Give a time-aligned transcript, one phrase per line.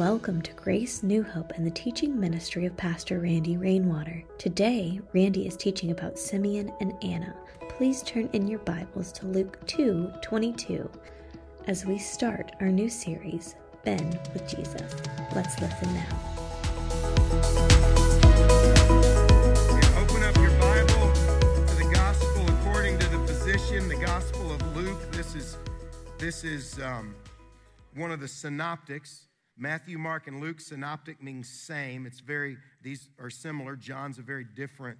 [0.00, 4.24] welcome to Grace New Hope and the teaching ministry of Pastor Randy Rainwater.
[4.38, 7.36] Today, Randy is teaching about Simeon and Anna.
[7.68, 10.90] Please turn in your Bibles to Luke 2 22
[11.66, 14.90] as we start our new series, Been with Jesus.
[15.34, 16.18] Let's listen now.
[19.98, 25.12] Open up your Bible to the Gospel according to the physician, the Gospel of Luke.
[25.12, 25.58] This is
[26.16, 27.14] this is um,
[27.94, 29.26] one of the synoptics.
[29.60, 30.58] Matthew, Mark, and Luke.
[30.58, 32.06] Synoptic means same.
[32.06, 33.76] It's very, these are similar.
[33.76, 34.98] John's a very different,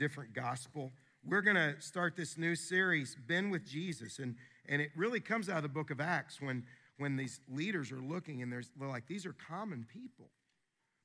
[0.00, 0.90] different gospel.
[1.24, 4.18] We're going to start this new series, Been with Jesus.
[4.18, 4.34] And,
[4.68, 6.64] and it really comes out of the book of Acts when,
[6.98, 10.26] when these leaders are looking and they're like, these are common people.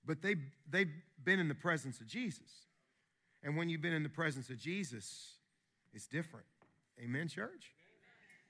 [0.03, 0.91] But they, they've
[1.23, 2.65] been in the presence of Jesus.
[3.43, 5.33] And when you've been in the presence of Jesus,
[5.93, 6.47] it's different.
[6.99, 7.71] Amen, church?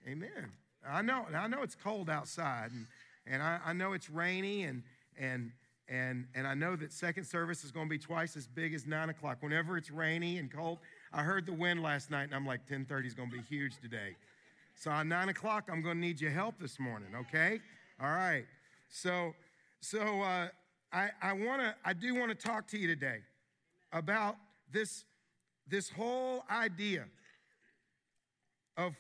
[0.08, 0.52] Amen.
[0.88, 2.72] I know, I know it's cold outside.
[2.72, 2.86] And,
[3.28, 4.84] and I, I know it's rainy and
[5.18, 5.52] and
[5.88, 8.88] and and I know that second service is going to be twice as big as
[8.88, 9.38] nine o'clock.
[9.42, 10.80] Whenever it's rainy and cold,
[11.14, 13.80] I heard the wind last night, and I'm like, 10:30 is going to be huge
[13.82, 14.16] today.
[14.76, 17.10] So at nine o'clock, I'm going to need your help this morning.
[17.16, 17.60] Okay?
[18.02, 18.46] All right.
[18.90, 19.34] So
[19.80, 20.48] so uh,
[20.92, 23.20] I I want to I do want to talk to you today
[23.92, 24.36] about
[24.72, 25.06] this
[25.68, 27.06] this whole idea
[28.78, 28.96] of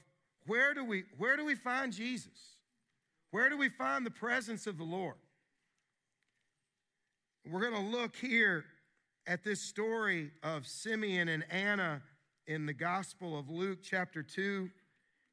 [0.45, 2.54] where do we where do we find Jesus?
[3.35, 5.17] Where do we find the presence of the Lord?
[7.45, 8.63] We're going to look here
[9.27, 12.01] at this story of Simeon and Anna
[12.47, 14.69] in the Gospel of Luke, chapter 2.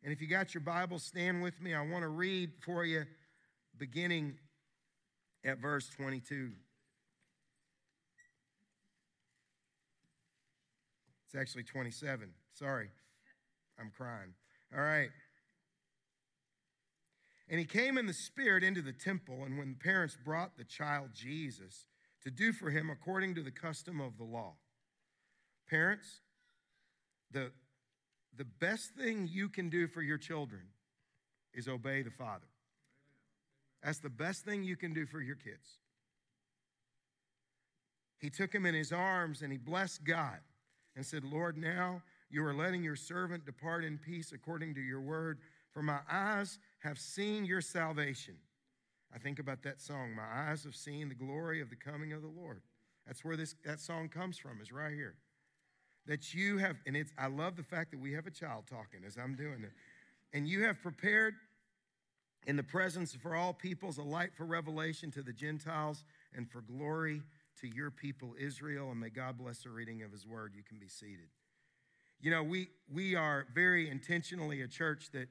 [0.03, 1.75] And if you got your Bible, stand with me.
[1.75, 3.05] I want to read for you
[3.78, 4.34] beginning
[5.44, 6.50] at verse 22.
[11.27, 12.31] It's actually 27.
[12.53, 12.89] Sorry,
[13.78, 14.34] I'm crying.
[14.77, 15.11] All right.
[17.48, 20.65] And he came in the Spirit into the temple, and when the parents brought the
[20.65, 21.87] child Jesus
[22.23, 24.55] to do for him according to the custom of the law.
[25.69, 26.21] Parents,
[27.31, 27.50] the,
[28.37, 30.62] the best thing you can do for your children
[31.53, 32.47] is obey the Father.
[33.83, 35.78] That's the best thing you can do for your kids.
[38.19, 40.39] He took him in his arms and he blessed God
[40.95, 45.00] and said, Lord, now you are letting your servant depart in peace according to your
[45.00, 45.41] word,
[45.72, 48.34] for my eyes have seen your salvation.
[49.15, 52.22] I think about that song, My Eyes Have Seen the Glory of the Coming of
[52.22, 52.62] the Lord.
[53.06, 55.15] That's where this, that song comes from, is right here.
[56.06, 59.00] That you have, and it's, I love the fact that we have a child talking
[59.06, 59.72] as I'm doing it.
[60.32, 61.34] And you have prepared
[62.47, 66.04] in the presence for all peoples a light for revelation to the Gentiles
[66.34, 67.22] and for glory
[67.60, 68.91] to your people Israel.
[68.91, 70.53] And may God bless the reading of his word.
[70.56, 71.28] You can be seated.
[72.21, 75.28] You know, we, we are very intentionally a church that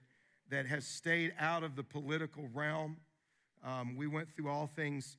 [0.51, 2.97] that has stayed out of the political realm.
[3.66, 5.17] Um, we went through all things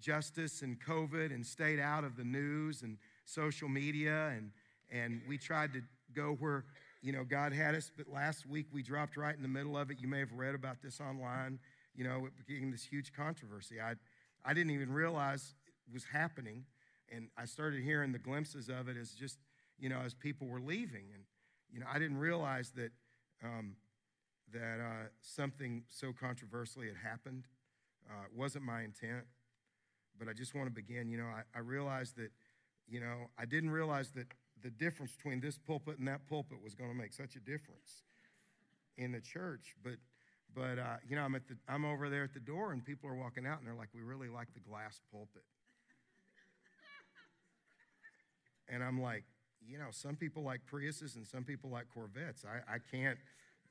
[0.00, 4.50] justice and COVID and stayed out of the news and social media, and,
[4.90, 5.82] and we tried to
[6.14, 6.64] go where
[7.02, 7.90] you know God had us.
[7.96, 9.98] But last week we dropped right in the middle of it.
[10.00, 11.58] You may have read about this online.
[11.94, 13.78] You know, it became this huge controversy.
[13.78, 13.94] I,
[14.44, 15.54] I didn't even realize
[15.86, 16.64] it was happening,
[17.14, 19.38] and I started hearing the glimpses of it as just
[19.78, 21.22] you know as people were leaving, and
[21.70, 22.90] you know I didn't realize that.
[23.44, 23.76] Um,
[24.52, 27.44] that uh, something so controversially had happened.
[28.08, 29.24] Uh, it wasn't my intent,
[30.18, 31.08] but I just want to begin.
[31.08, 32.30] You know, I, I realized that,
[32.88, 34.26] you know, I didn't realize that
[34.62, 38.02] the difference between this pulpit and that pulpit was going to make such a difference
[38.96, 39.74] in the church.
[39.82, 39.94] But,
[40.54, 43.08] but uh, you know, I'm, at the, I'm over there at the door and people
[43.08, 45.44] are walking out and they're like, we really like the glass pulpit.
[48.68, 49.24] and I'm like,
[49.66, 52.44] you know, some people like Priuses and some people like Corvettes.
[52.44, 53.18] I, I can't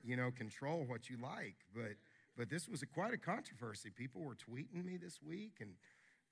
[0.03, 1.55] you know, control what you like.
[1.73, 1.93] But
[2.37, 3.89] but this was a, quite a controversy.
[3.89, 5.71] People were tweeting me this week and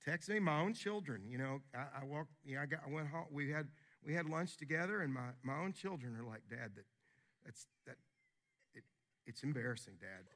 [0.06, 0.40] texting me.
[0.40, 2.30] My own children, you know, I, I walked.
[2.44, 2.80] Yeah, I got.
[2.86, 3.26] I went home.
[3.30, 3.68] We had
[4.04, 6.84] we had lunch together, and my my own children are like, Dad, that
[7.44, 7.96] that's that.
[8.74, 8.84] It,
[9.26, 10.26] it's embarrassing, Dad.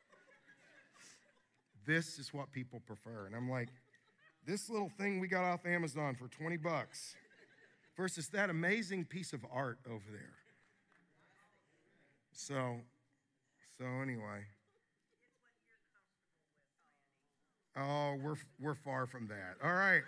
[1.86, 3.68] this is what people prefer, and I'm like,
[4.46, 7.14] this little thing we got off Amazon for 20 bucks
[7.96, 10.34] versus that amazing piece of art over there.
[12.32, 12.80] So
[13.78, 14.44] so anyway.
[17.76, 19.56] Oh, we're we're far from that.
[19.62, 20.02] All right.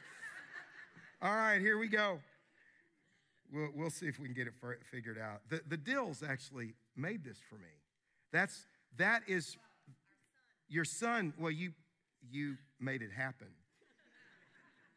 [1.23, 2.21] All right, here we go.
[3.53, 4.53] We'll, we'll see if we can get it
[4.91, 5.41] figured out.
[5.49, 7.71] The, the Dills actually made this for me.
[8.33, 8.67] That's
[8.99, 9.57] that is
[10.69, 11.33] your son.
[11.39, 11.73] Well, you
[12.31, 13.49] you made it happen.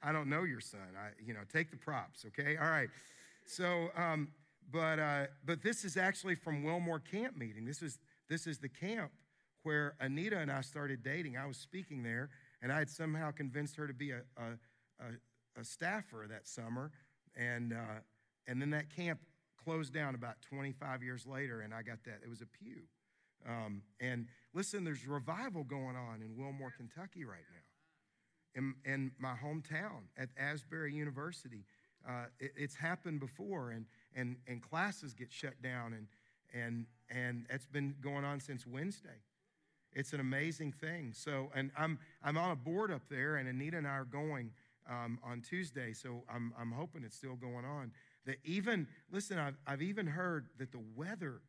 [0.04, 0.80] I don't know your son.
[0.98, 2.26] I you know take the props.
[2.28, 2.58] Okay.
[2.58, 2.90] All right.
[3.46, 4.30] So, um,
[4.72, 7.66] but uh, but this is actually from Wilmore Camp meeting.
[7.66, 7.98] This is
[8.30, 9.12] this is the camp
[9.64, 11.38] where Anita and I started dating.
[11.38, 12.30] I was speaking there,
[12.62, 16.92] And I had somehow convinced her to be a, a, a, a staffer that summer.
[17.36, 18.02] And, uh,
[18.48, 19.20] and then that camp
[19.64, 22.20] closed down about 25 years later, and I got that.
[22.24, 22.82] It was a pew.
[23.48, 28.62] Um, and listen, there's revival going on in Wilmore, Kentucky right now.
[28.62, 31.66] In, in my hometown at Asbury University,
[32.08, 33.86] uh, it, it's happened before, and,
[34.16, 36.08] and, and classes get shut down, and,
[36.54, 39.22] and, and it's been going on since Wednesday.
[39.94, 41.14] It's an amazing thing.
[41.14, 44.52] So, and I'm, I'm on a board up there, and Anita and I are going
[44.90, 47.92] um, on Tuesday, so I'm, I'm hoping it's still going on.
[48.26, 51.42] That even, listen, I've, I've even heard that the weather,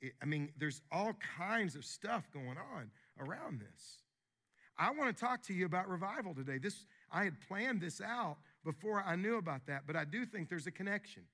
[0.00, 3.98] it, I mean, there's all kinds of stuff going on around this.
[4.78, 6.58] I want to talk to you about revival today.
[6.58, 10.48] This, I had planned this out before I knew about that, but I do think
[10.48, 11.24] there's a connection.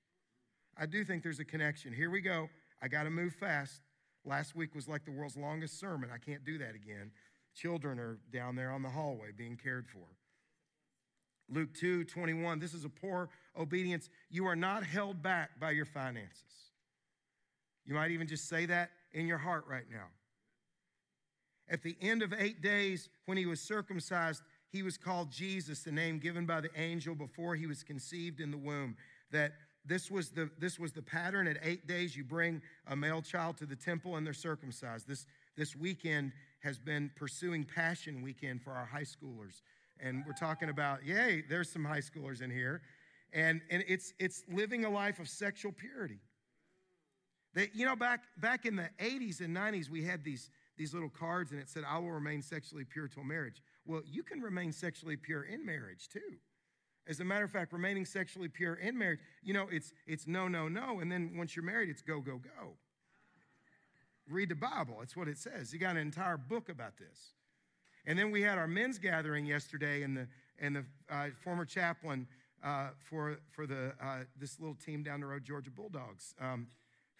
[0.77, 1.93] I do think there's a connection.
[1.93, 2.49] Here we go.
[2.81, 3.81] I got to move fast.
[4.25, 6.09] Last week was like the world's longest sermon.
[6.13, 7.11] I can't do that again.
[7.55, 10.05] Children are down there on the hallway being cared for.
[11.49, 14.09] Luke 2 21, this is a poor obedience.
[14.29, 16.71] You are not held back by your finances.
[17.85, 20.07] You might even just say that in your heart right now.
[21.69, 25.91] At the end of eight days, when he was circumcised, he was called Jesus, the
[25.91, 28.95] name given by the angel before he was conceived in the womb.
[29.31, 29.53] That
[29.87, 31.47] this was the, this was the pattern.
[31.47, 35.07] At eight days, you bring a male child to the temple and they're circumcised.
[35.07, 35.25] This,
[35.55, 39.61] this weekend has been Pursuing Passion Weekend for our high schoolers.
[39.99, 42.81] And we're talking about, yay, there's some high schoolers in here.
[43.33, 46.19] And, and it's, it's living a life of sexual purity.
[47.53, 51.09] They, you know, back, back in the 80s and 90s, we had these, these little
[51.09, 53.61] cards and it said, I will remain sexually pure till marriage.
[53.85, 56.37] Well, you can remain sexually pure in marriage too.
[57.07, 60.47] As a matter of fact, remaining sexually pure in marriage, you know, it's, it's no,
[60.47, 60.99] no, no.
[60.99, 62.73] And then once you're married, it's go, go, go.
[64.29, 64.97] Read the Bible.
[64.99, 65.71] That's what it says.
[65.71, 67.33] You got an entire book about this.
[68.05, 70.27] And then we had our men's gathering yesterday, and the,
[70.59, 72.27] and the uh, former chaplain
[72.63, 76.67] uh, for, for the, uh, this little team down the road, Georgia Bulldogs, um,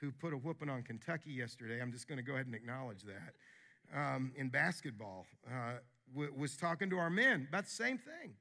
[0.02, 1.82] who put a whooping on Kentucky yesterday.
[1.82, 3.98] I'm just going to go ahead and acknowledge that.
[3.98, 5.80] Um, in basketball, uh,
[6.14, 8.34] w- was talking to our men about the same thing.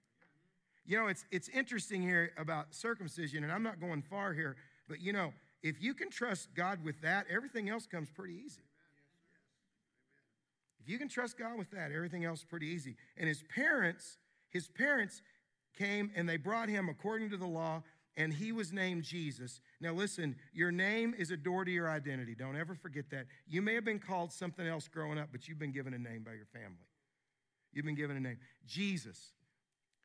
[0.86, 4.56] You know, it's, it's interesting here about circumcision, and I'm not going far here,
[4.88, 8.62] but you know, if you can trust God with that, everything else comes pretty easy.
[10.80, 12.94] If you can trust God with that, everything else is pretty easy.
[13.16, 14.18] And his parents,
[14.50, 15.22] his parents
[15.76, 17.82] came and they brought him according to the law,
[18.16, 19.60] and he was named Jesus.
[19.80, 22.36] Now, listen, your name is a door to your identity.
[22.36, 23.26] Don't ever forget that.
[23.48, 26.22] You may have been called something else growing up, but you've been given a name
[26.22, 26.86] by your family.
[27.72, 29.32] You've been given a name Jesus.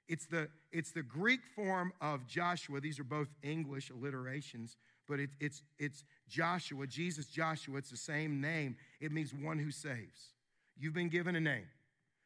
[0.08, 2.82] It's the, it's the Greek form of Joshua.
[2.82, 4.76] These are both English alliterations,
[5.08, 7.78] but it, it's, it's Joshua, Jesus Joshua.
[7.78, 8.76] It's the same name.
[9.00, 10.34] It means one who saves.
[10.78, 11.68] You've been given a name.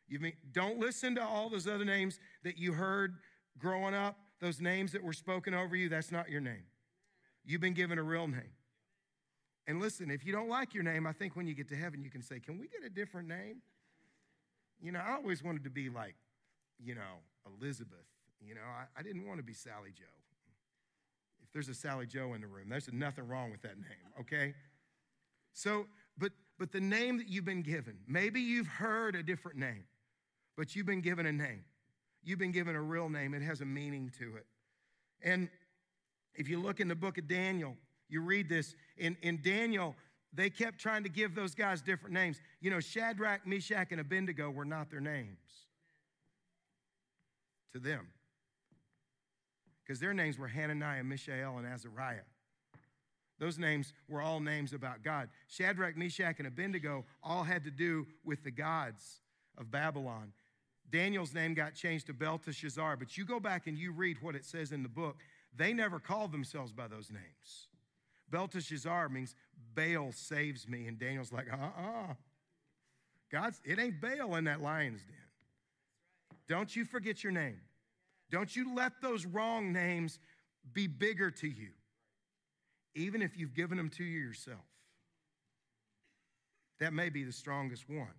[0.08, 3.16] You've been, don't listen to all those other names that you heard
[3.58, 5.90] growing up, those names that were spoken over you.
[5.90, 6.64] That's not your name.
[7.46, 8.52] You've been given a real name.
[9.68, 12.04] And listen, if you don't like your name, I think when you get to heaven,
[12.04, 13.62] you can say, Can we get a different name?
[14.82, 16.16] You know, I always wanted to be like,
[16.84, 18.06] you know, Elizabeth.
[18.42, 20.06] You know, I, I didn't want to be Sally Joe.
[21.44, 24.54] If there's a Sally Joe in the room, there's nothing wrong with that name, okay?
[25.54, 25.86] So,
[26.18, 29.84] but but the name that you've been given, maybe you've heard a different name,
[30.56, 31.64] but you've been given a name.
[32.24, 33.34] You've been given a real name.
[33.34, 34.46] It has a meaning to it.
[35.22, 35.50] And
[36.34, 37.76] if you look in the book of Daniel,
[38.10, 39.96] you read this in, in Daniel,
[40.34, 42.40] they kept trying to give those guys different names.
[42.62, 45.65] You know, Shadrach, Meshach, and Abednego were not their names
[47.76, 48.08] to them
[49.84, 52.26] because their names were Hananiah, Mishael, and Azariah.
[53.38, 55.30] Those names were all names about God.
[55.48, 59.20] Shadrach, Meshach, and Abednego all had to do with the gods
[59.58, 60.32] of Babylon.
[60.90, 64.46] Daniel's name got changed to Belteshazzar, but you go back and you read what it
[64.46, 65.18] says in the book.
[65.54, 67.68] They never called themselves by those names.
[68.32, 69.36] Belteshazzar means
[69.76, 72.12] Baal saves me, and Daniel's like, uh uh-uh.
[72.12, 72.14] uh.
[73.30, 75.25] God's, it ain't Baal in that lion's den.
[76.48, 77.60] Don't you forget your name.
[78.32, 80.20] Don't you let those wrong names
[80.74, 81.70] be bigger to you,
[82.96, 84.66] even if you've given them to you yourself.
[86.80, 88.14] That may be the strongest one.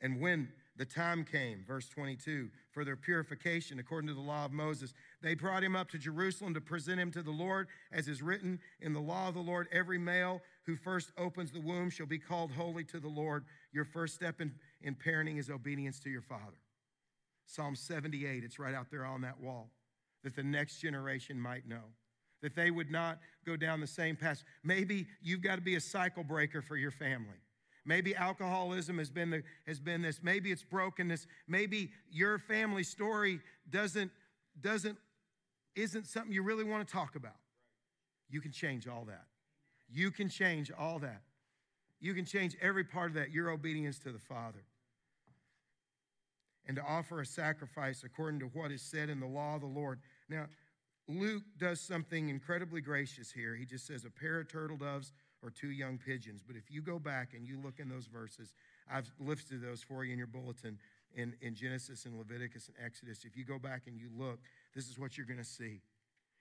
[0.00, 4.52] And when the time came, verse 22, for their purification according to the law of
[4.52, 4.92] Moses.
[5.22, 8.58] They brought him up to Jerusalem to present him to the Lord, as is written
[8.80, 12.18] in the law of the Lord every male who first opens the womb shall be
[12.18, 13.44] called holy to the Lord.
[13.72, 14.52] Your first step in,
[14.84, 16.60] in parenting is obedience to your father.
[17.46, 19.70] Psalm 78, it's right out there on that wall,
[20.22, 21.82] that the next generation might know,
[22.42, 24.44] that they would not go down the same path.
[24.62, 27.40] Maybe you've got to be a cycle breaker for your family.
[27.86, 30.20] Maybe alcoholism has been, the, has been this.
[30.22, 31.26] Maybe it's brokenness.
[31.48, 34.10] Maybe your family story doesn't,
[34.60, 34.96] doesn't,
[35.74, 37.36] isn't something you really want to talk about.
[38.30, 39.26] You can change all that.
[39.90, 41.22] You can change all that.
[42.00, 44.64] You can change every part of that, your obedience to the Father.
[46.66, 49.66] And to offer a sacrifice according to what is said in the law of the
[49.66, 50.00] Lord.
[50.30, 50.46] Now,
[51.06, 53.54] Luke does something incredibly gracious here.
[53.54, 56.42] He just says a pair of turtle doves or two young pigeons.
[56.46, 58.54] But if you go back and you look in those verses,
[58.90, 60.78] I've listed those for you in your bulletin
[61.14, 63.24] in, in Genesis and Leviticus and Exodus.
[63.24, 64.38] If you go back and you look,
[64.74, 65.82] this is what you're going to see.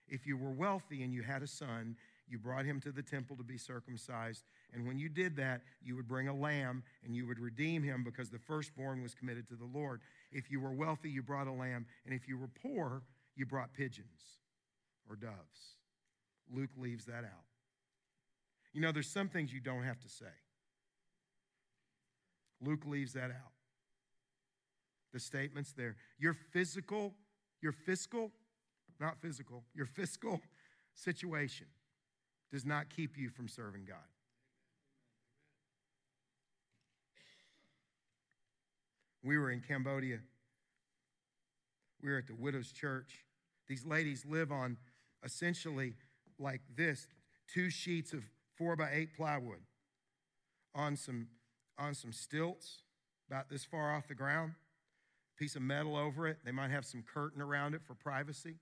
[0.08, 1.96] If you were wealthy and you had a son,
[2.28, 4.44] you brought him to the temple to be circumcised.
[4.74, 8.04] And when you did that, you would bring a lamb and you would redeem him
[8.04, 10.02] because the firstborn was committed to the Lord.
[10.32, 11.86] If you were wealthy, you brought a lamb.
[12.06, 13.04] And if you were poor,
[13.36, 14.40] you brought pigeons
[15.10, 15.78] or doves.
[16.52, 17.46] Luke leaves that out.
[18.74, 20.26] You know, there's some things you don't have to say.
[22.62, 23.52] Luke leaves that out.
[25.12, 25.98] The statements there.
[26.18, 27.14] Your physical,
[27.62, 28.32] your fiscal,
[29.00, 30.42] not physical, your fiscal
[30.96, 31.68] situation
[32.54, 33.98] does not keep you from serving God.
[39.24, 40.20] We were in Cambodia.
[42.04, 43.26] We were at the widow's church.
[43.68, 44.78] These ladies live on
[45.24, 45.96] essentially
[46.38, 47.08] like this
[47.52, 48.24] two sheets of
[48.56, 49.62] four by eight plywood
[50.76, 51.28] on some,
[51.80, 52.84] on some stilts
[53.28, 54.52] about this far off the ground,
[55.40, 56.38] piece of metal over it.
[56.46, 58.58] They might have some curtain around it for privacy.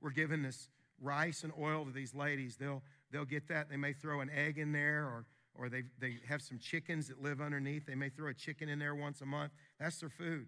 [0.00, 0.68] We're giving this
[1.00, 2.56] rice and oil to these ladies.
[2.56, 3.68] They'll, they'll get that.
[3.68, 7.22] They may throw an egg in there or, or they, they have some chickens that
[7.22, 7.86] live underneath.
[7.86, 9.52] They may throw a chicken in there once a month.
[9.78, 10.46] That's their food.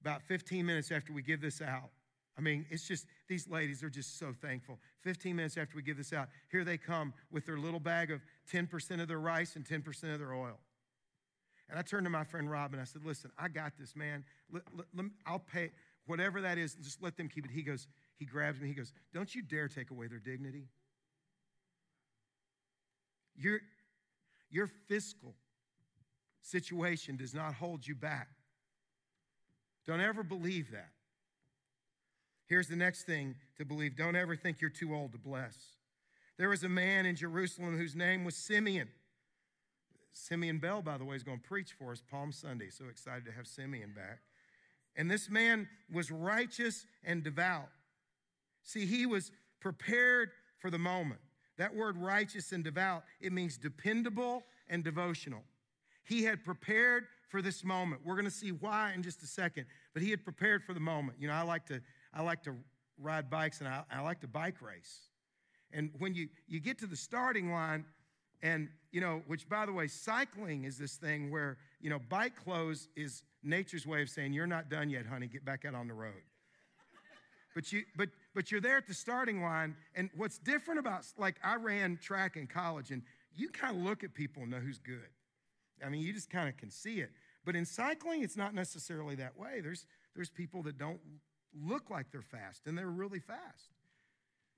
[0.00, 1.90] About 15 minutes after we give this out,
[2.38, 4.78] I mean, it's just, these ladies are just so thankful.
[5.02, 8.22] 15 minutes after we give this out, here they come with their little bag of
[8.50, 10.58] 10% of their rice and 10% of their oil.
[11.68, 14.24] And I turned to my friend Rob and I said, Listen, I got this, man.
[15.26, 15.70] I'll pay
[16.06, 17.50] whatever that is, just let them keep it.
[17.52, 17.86] He goes,
[18.20, 20.68] He grabs me, he goes, Don't you dare take away their dignity.
[23.34, 23.60] Your,
[24.50, 25.34] your fiscal
[26.42, 28.28] situation does not hold you back.
[29.86, 30.90] Don't ever believe that.
[32.44, 35.56] Here's the next thing to believe don't ever think you're too old to bless.
[36.36, 38.88] There was a man in Jerusalem whose name was Simeon.
[40.12, 42.68] Simeon Bell, by the way, is going to preach for us Palm Sunday.
[42.68, 44.18] So excited to have Simeon back.
[44.94, 47.68] And this man was righteous and devout.
[48.70, 51.20] See, he was prepared for the moment.
[51.58, 55.42] That word righteous and devout, it means dependable and devotional.
[56.04, 58.02] He had prepared for this moment.
[58.04, 60.80] We're going to see why in just a second, but he had prepared for the
[60.80, 61.18] moment.
[61.18, 61.80] You know, I like to
[62.14, 62.54] I like to
[62.96, 65.08] ride bikes and I, I like to bike race.
[65.72, 67.84] And when you, you get to the starting line,
[68.40, 72.36] and, you know, which by the way, cycling is this thing where, you know, bike
[72.36, 75.88] clothes is nature's way of saying, you're not done yet, honey, get back out on
[75.88, 76.22] the road.
[77.60, 81.36] But, you, but, but you're there at the starting line, and what's different about, like,
[81.44, 83.02] I ran track in college, and
[83.36, 85.10] you kind of look at people and know who's good.
[85.84, 87.10] I mean, you just kind of can see it.
[87.44, 89.60] But in cycling, it's not necessarily that way.
[89.62, 89.84] There's,
[90.16, 91.00] there's people that don't
[91.62, 93.74] look like they're fast, and they're really fast.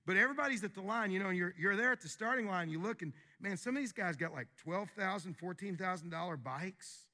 [0.06, 2.70] But everybody's at the line, you know, and you're, you're there at the starting line,
[2.70, 7.06] you look, and man, some of these guys got like $12,000, $14,000 bikes.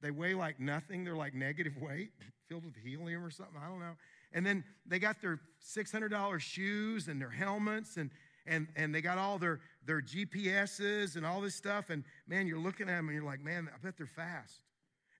[0.00, 1.02] They weigh like nothing.
[1.02, 2.12] They're like negative weight,
[2.48, 3.56] filled with helium or something.
[3.60, 3.96] I don't know.
[4.34, 8.10] And then they got their $600 shoes and their helmets, and,
[8.46, 11.88] and, and they got all their, their GPSs and all this stuff.
[11.88, 14.60] And man, you're looking at them and you're like, man, I bet they're fast.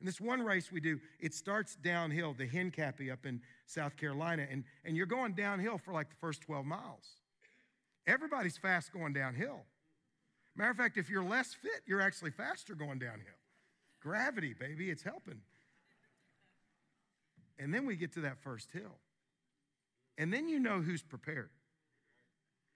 [0.00, 4.46] And this one race we do, it starts downhill, the Hincapie up in South Carolina,
[4.50, 7.06] and, and you're going downhill for like the first 12 miles.
[8.06, 9.64] Everybody's fast going downhill.
[10.56, 13.38] Matter of fact, if you're less fit, you're actually faster going downhill.
[14.00, 15.40] Gravity, baby, it's helping.
[17.58, 18.98] And then we get to that first hill.
[20.18, 21.50] And then you know who's prepared.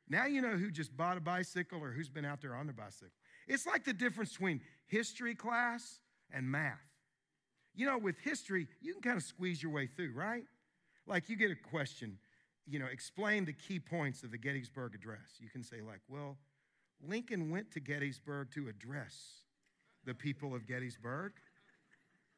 [0.08, 2.72] Now you know who just bought a bicycle or who's been out there on the
[2.72, 3.12] bicycle.
[3.46, 6.00] It's like the difference between history class
[6.32, 6.78] and math.
[7.74, 10.44] You know, with history, you can kind of squeeze your way through, right?
[11.06, 12.18] Like you get a question,
[12.66, 15.36] you know, explain the key points of the Gettysburg Address.
[15.38, 16.36] You can say, like, well,
[17.06, 19.42] Lincoln went to Gettysburg to address
[20.04, 21.32] the people of Gettysburg.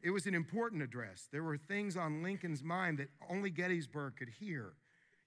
[0.03, 1.29] It was an important address.
[1.31, 4.73] There were things on Lincoln's mind that only Gettysburg could hear.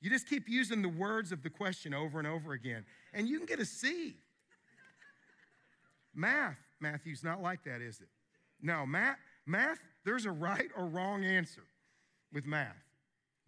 [0.01, 3.37] You just keep using the words of the question over and over again, and you
[3.37, 4.15] can get a C.
[6.13, 8.09] Math, Matthew's not like that, is it?
[8.61, 11.63] No, math, math, there's a right or wrong answer
[12.31, 12.75] with math.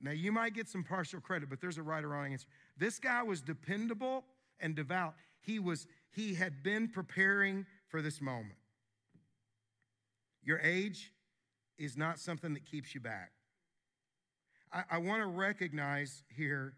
[0.02, 2.48] Now, you might get some partial credit, but there's a right or wrong answer.
[2.78, 4.24] This guy was dependable
[4.60, 5.16] and devout.
[5.42, 8.58] He, was, he had been preparing for this moment.
[10.44, 11.12] Your age
[11.78, 13.32] is not something that keeps you back.
[14.72, 16.74] I, I want to recognize here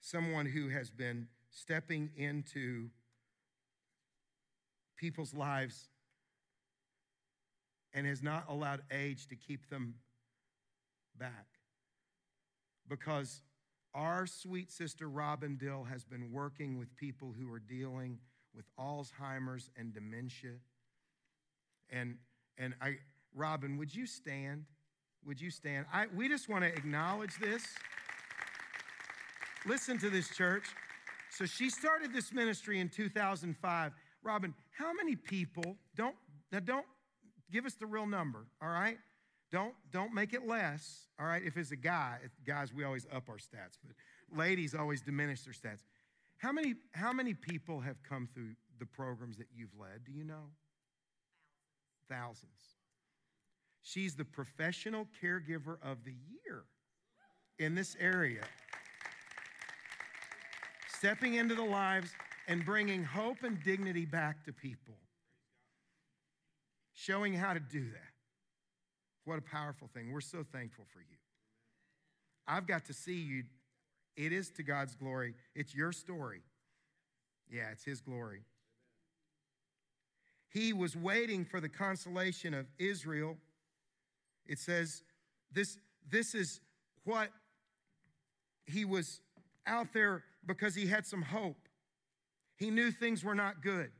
[0.00, 2.88] someone who has been stepping into
[4.96, 5.88] people's lives
[7.92, 9.94] and has not allowed age to keep them
[11.18, 11.46] back.
[12.88, 13.42] Because
[13.94, 18.18] our sweet sister Robin Dill has been working with people who are dealing
[18.54, 20.54] with Alzheimer's and dementia.
[21.90, 22.16] And,
[22.58, 22.96] and I,
[23.34, 24.64] Robin, would you stand?
[25.26, 25.86] Would you stand?
[25.92, 27.64] I, we just want to acknowledge this.
[29.66, 30.64] Listen to this, church.
[31.30, 33.92] So she started this ministry in 2005.
[34.22, 36.14] Robin, how many people don't
[36.52, 36.86] now don't
[37.50, 38.98] give us the real number, all right?
[39.50, 41.42] Don't don't make it less, all right?
[41.44, 43.96] If it's a guy, guys, we always up our stats, but
[44.36, 45.82] ladies always diminish their stats.
[46.38, 50.04] How many how many people have come through the programs that you've led?
[50.04, 50.50] Do you know?
[52.08, 52.50] Thousands.
[52.50, 52.73] Thousands.
[53.84, 56.64] She's the professional caregiver of the year
[57.58, 58.42] in this area.
[60.88, 62.10] Stepping into the lives
[62.48, 64.94] and bringing hope and dignity back to people.
[66.94, 68.12] Showing how to do that.
[69.26, 70.12] What a powerful thing.
[70.12, 71.18] We're so thankful for you.
[72.48, 73.44] I've got to see you.
[74.16, 75.34] It is to God's glory.
[75.54, 76.40] It's your story.
[77.50, 78.44] Yeah, it's His glory.
[80.48, 83.36] He was waiting for the consolation of Israel.
[84.46, 85.02] It says
[85.52, 86.60] this, this is
[87.04, 87.30] what
[88.66, 89.20] he was
[89.66, 91.68] out there because he had some hope.
[92.56, 93.90] He knew things were not good.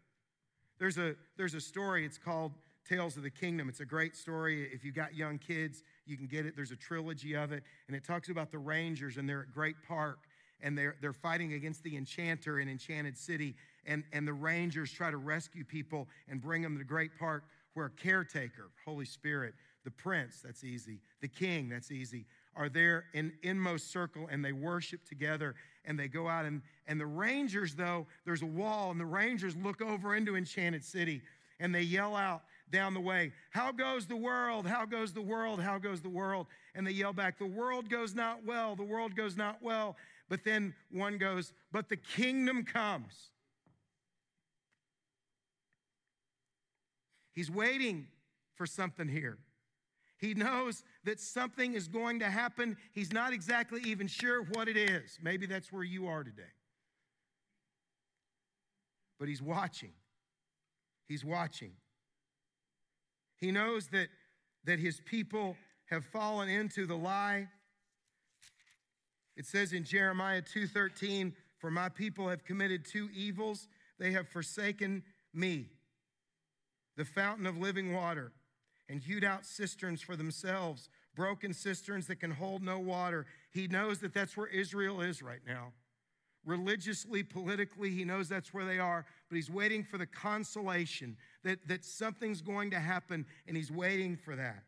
[0.79, 2.53] There's a, there's a story, it's called
[2.89, 3.69] Tales of the Kingdom.
[3.69, 4.69] It's a great story.
[4.73, 6.55] If you've got young kids, you can get it.
[6.55, 9.77] There's a trilogy of it, and it talks about the Rangers, and they're at Great
[9.87, 10.19] Park,
[10.61, 13.55] and they're, they're fighting against the enchanter in Enchanted City,
[13.87, 17.87] and, and the Rangers try to rescue people and bring them to Great Park, where
[17.87, 19.55] a caretaker, Holy Spirit,
[19.85, 24.53] the prince, that's easy, the king, that's easy, are there in inmost circle and they
[24.53, 29.01] worship together and they go out and, and the rangers though there's a wall and
[29.01, 31.23] the rangers look over into enchanted city
[31.61, 34.67] and they yell out down the way how goes the world?
[34.67, 35.61] How goes the world?
[35.61, 36.47] How goes the world?
[36.75, 38.77] And they yell back the world goes not well.
[38.77, 39.97] The world goes not well.
[40.29, 43.31] But then one goes but the kingdom comes.
[47.33, 48.07] He's waiting
[48.55, 49.39] for something here
[50.19, 52.77] he knows that something is going to happen.
[52.93, 55.19] He's not exactly even sure what it is.
[55.23, 56.43] Maybe that's where you are today.
[59.19, 59.93] But he's watching.
[61.07, 61.73] He's watching.
[63.37, 64.09] He knows that,
[64.65, 67.49] that his people have fallen into the lie.
[69.37, 73.69] It says in Jeremiah 2:13, "For my people have committed two evils.
[73.99, 75.71] They have forsaken me,
[76.97, 78.33] the fountain of living water,
[78.89, 83.27] and hewed out cisterns for themselves, broken cisterns that can hold no water.
[83.51, 85.73] He knows that that's where Israel is right now.
[86.45, 91.67] Religiously, politically, he knows that's where they are, but he's waiting for the consolation that,
[91.69, 94.63] that something's going to happen, and he's waiting for that.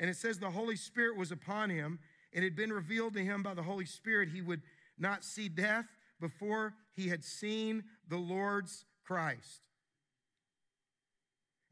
[0.00, 2.00] And it says the Holy Spirit was upon him,
[2.32, 4.62] and it had been revealed to him by the Holy Spirit he would
[4.98, 5.86] not see death
[6.20, 9.67] before he had seen the Lord's Christ.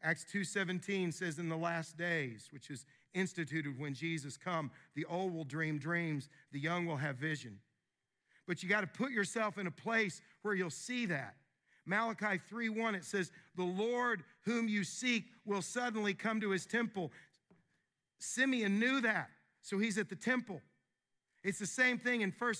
[0.02, 5.32] Acts 2:17 says in the last days, which is instituted when Jesus come, the old
[5.32, 7.61] will dream dreams, the young will have vision.
[8.46, 11.37] But you got to put yourself in a place where you'll see that.
[11.85, 17.12] Malachi 3:1 it says, "The Lord whom you seek will suddenly come to his temple."
[18.18, 19.30] Simeon knew that,
[19.62, 20.62] so he's at the temple.
[21.42, 22.54] It's the same thing in 1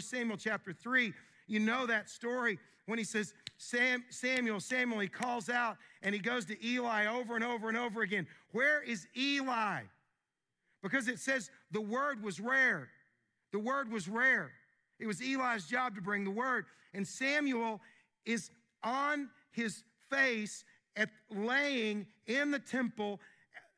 [0.00, 1.14] Samuel chapter 3.
[1.46, 6.20] You know that story when he says, Sam, Samuel, Samuel, he calls out and he
[6.20, 8.26] goes to Eli over and over and over again.
[8.52, 9.82] Where is Eli?
[10.82, 12.88] Because it says the word was rare.
[13.52, 14.52] The word was rare.
[14.98, 16.66] It was Eli's job to bring the word.
[16.94, 17.80] And Samuel
[18.24, 18.50] is
[18.82, 20.64] on his face
[20.96, 23.20] at laying in the temple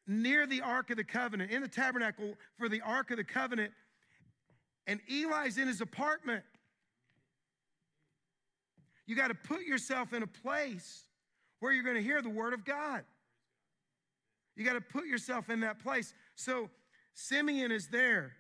[0.07, 3.73] near the Ark of the Covenant, in the tabernacle for the Ark of the Covenant.
[4.87, 6.43] And Eli's in his apartment.
[9.09, 11.05] You got to put yourself in a place
[11.61, 13.03] where you're going to hear the word of God.
[14.55, 16.13] You got to put yourself in that place.
[16.37, 16.69] So
[17.15, 18.33] Simeon is there,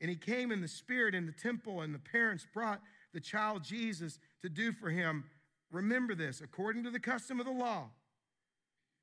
[0.00, 2.80] and he came in the spirit in the temple, and the parents brought
[3.12, 5.24] the child Jesus to do for him.
[5.70, 7.88] Remember this according to the custom of the law,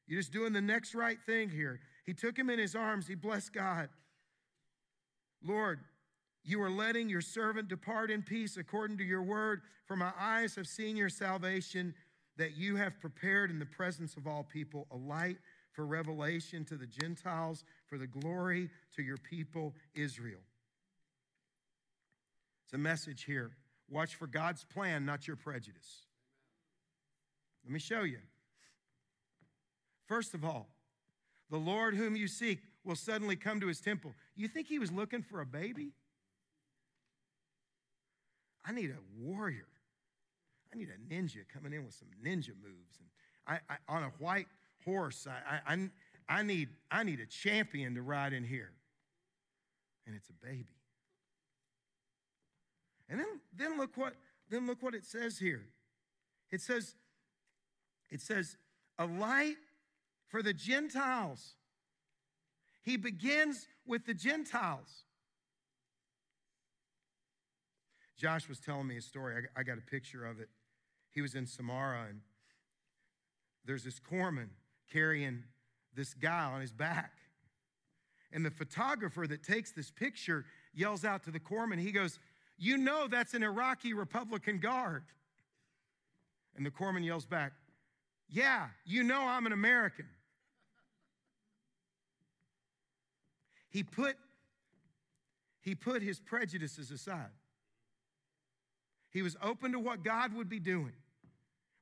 [0.07, 1.79] you're just doing the next right thing here.
[2.05, 3.87] He took him in his arms, he blessed God.
[5.41, 5.79] Lord,
[6.43, 10.55] you are letting your servant depart in peace according to your word, for my eyes
[10.55, 11.93] have seen your salvation
[12.37, 15.37] that you have prepared in the presence of all people a light
[15.73, 20.41] for revelation to the Gentiles, for the glory to your people Israel.
[22.65, 23.51] It's a message here.
[23.89, 26.05] Watch for God's plan, not your prejudice.
[27.63, 28.19] Let me show you.
[30.07, 30.67] First of all,
[31.49, 34.13] the Lord whom you seek will suddenly come to his temple.
[34.35, 35.91] You think he was looking for a baby?
[38.65, 39.67] I need a warrior.
[40.73, 42.99] I need a ninja coming in with some ninja moves.
[42.99, 43.09] And
[43.47, 44.47] I, I on a white
[44.85, 45.89] horse, I, I,
[46.29, 48.71] I, need, I need a champion to ride in here.
[50.07, 50.65] And it's a baby.
[53.09, 54.13] And then, then look what
[54.51, 55.65] then look what it says here.
[56.51, 56.95] It says,
[58.09, 58.57] it says,
[58.99, 59.55] a light
[60.27, 61.55] for the Gentiles.
[62.83, 65.05] He begins with the Gentiles.
[68.21, 69.47] Josh was telling me a story.
[69.55, 70.47] I got a picture of it.
[71.09, 72.21] He was in Samarra, and
[73.65, 74.49] there's this corpsman
[74.93, 75.41] carrying
[75.95, 77.13] this guy on his back.
[78.31, 82.19] And the photographer that takes this picture yells out to the corpsman, he goes,
[82.59, 85.03] You know that's an Iraqi Republican guard.
[86.55, 87.53] And the corpsman yells back,
[88.29, 90.05] Yeah, you know I'm an American.
[93.71, 94.15] He put,
[95.61, 97.31] he put his prejudices aside.
[99.11, 100.93] He was open to what God would be doing.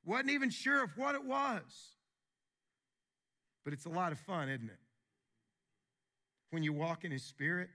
[0.04, 1.62] Wasn't even sure of what it was.
[3.64, 4.78] But it's a lot of fun, isn't it?
[6.50, 7.68] When you walk in His Spirit,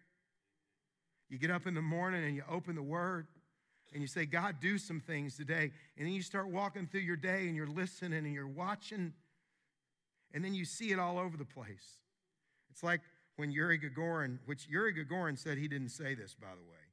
[1.30, 3.28] you get up in the morning and you open the Word
[3.94, 5.72] and you say, God, do some things today.
[5.98, 9.14] And then you start walking through your day and you're listening and you're watching,
[10.34, 12.00] and then you see it all over the place.
[12.72, 13.02] It's like
[13.38, 16.85] when Yuri Gagarin, which Yuri Gagarin said he didn't say this, by the way,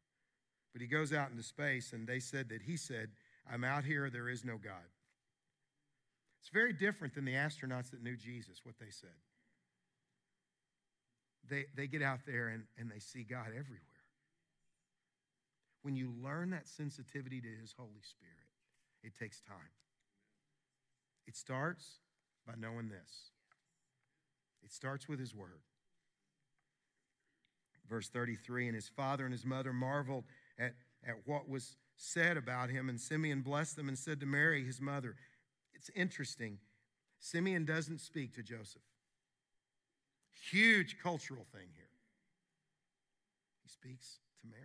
[0.73, 3.11] but he goes out into space and they said that he said,
[3.51, 4.89] I'm out here, there is no God.
[6.41, 9.11] It's very different than the astronauts that knew Jesus, what they said.
[11.49, 13.81] They, they get out there and, and they see God everywhere.
[15.83, 18.33] When you learn that sensitivity to His Holy Spirit,
[19.03, 19.57] it takes time.
[21.27, 21.99] It starts
[22.47, 23.31] by knowing this
[24.65, 25.61] it starts with His Word.
[27.89, 30.25] Verse 33 And his father and his mother marveled
[30.63, 30.75] at,
[31.07, 34.81] at what was said about him, and Simeon blessed them and said to Mary, his
[34.81, 35.17] mother,
[35.75, 36.59] it's interesting.
[37.19, 38.83] Simeon doesn't speak to Joseph.
[40.51, 41.87] Huge cultural thing here.
[43.63, 44.63] He speaks to Mary.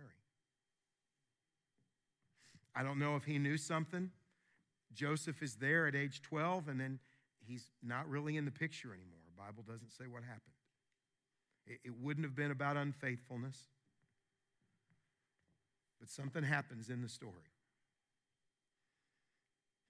[2.74, 4.10] I don't know if he knew something.
[4.92, 6.98] Joseph is there at age 12, and then
[7.46, 9.18] he's not really in the picture anymore.
[9.38, 10.42] Bible doesn't say what happened.
[11.66, 13.56] It wouldn't have been about unfaithfulness,
[15.98, 17.52] but something happens in the story.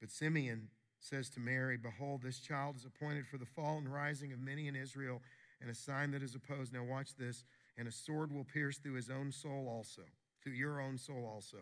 [0.00, 0.68] But Simeon
[1.00, 4.68] says to Mary, Behold, this child is appointed for the fall and rising of many
[4.68, 5.20] in Israel,
[5.60, 6.72] and a sign that is opposed.
[6.72, 7.44] Now, watch this.
[7.76, 10.02] And a sword will pierce through his own soul also,
[10.42, 11.58] through your own soul also,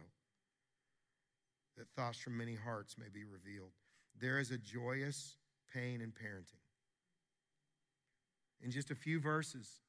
[1.77, 3.73] that thoughts from many hearts may be revealed.
[4.19, 5.37] There is a joyous
[5.75, 6.63] pain in parenting.
[8.63, 9.81] In just a few verses,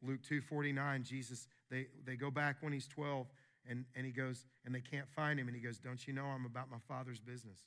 [0.00, 3.26] Luke 2:49, Jesus, they, they go back when he's 12,
[3.68, 6.24] and, and he goes, and they can't find him, and he goes, Don't you know
[6.24, 7.60] I'm about my father's business?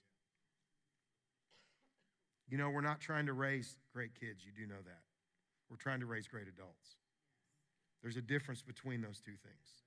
[2.48, 4.44] You know, we're not trying to raise great kids.
[4.46, 5.02] You do know that.
[5.70, 6.98] We're trying to raise great adults.
[8.04, 9.84] There's a difference between those two things.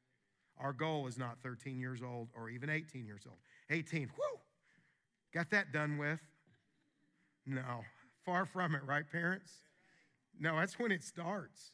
[0.59, 3.38] Our goal is not 13 years old or even 18 years old.
[3.71, 4.40] 18, whoo,
[5.33, 6.18] got that done with.
[7.47, 7.85] No,
[8.25, 9.53] far from it, right, parents?
[10.38, 11.71] No, that's when it starts.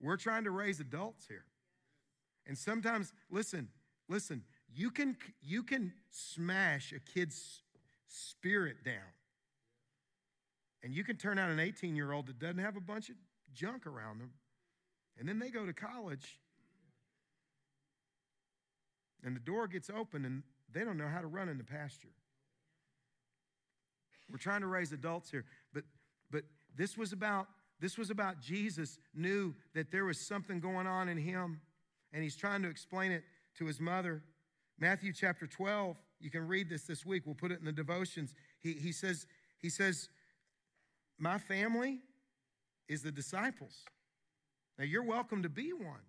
[0.00, 1.44] We're trying to raise adults here.
[2.46, 3.68] And sometimes, listen,
[4.08, 4.42] listen,
[4.74, 7.62] you can, you can smash a kid's
[8.06, 9.12] spirit down
[10.82, 13.16] and you can turn out an 18 year old that doesn't have a bunch of
[13.54, 14.32] junk around them.
[15.18, 16.40] And then they go to college.
[19.24, 22.08] And the door gets open and they don't know how to run in the pasture.
[24.30, 25.84] We're trying to raise adults here, but
[26.30, 27.48] but this was about
[27.80, 31.60] this was about Jesus knew that there was something going on in him
[32.12, 33.24] and he's trying to explain it
[33.58, 34.22] to his mother.
[34.78, 37.24] Matthew chapter 12, you can read this this week.
[37.26, 38.34] We'll put it in the devotions.
[38.60, 39.26] He, he says
[39.58, 40.08] he says
[41.18, 42.00] my family
[42.88, 43.84] is the disciples.
[44.78, 46.00] Now, you're welcome to be one.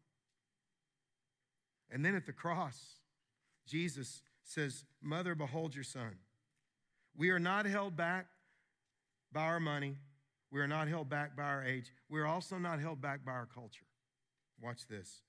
[1.92, 2.80] And then at the cross,
[3.68, 6.16] Jesus says, Mother, behold your son.
[7.16, 8.26] We are not held back
[9.32, 9.98] by our money.
[10.52, 11.92] We are not held back by our age.
[12.10, 13.86] We are also not held back by our culture.
[14.60, 15.22] Watch this.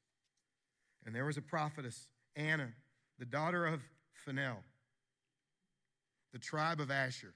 [1.04, 2.68] And there was a prophetess, Anna,
[3.18, 3.80] the daughter of
[4.12, 4.62] Phanuel,
[6.32, 7.34] the tribe of Asher.